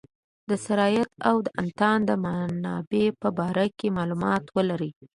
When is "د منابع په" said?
2.09-3.29